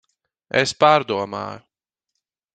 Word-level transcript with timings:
Es 0.61 0.73
pārdomāju. 0.85 1.63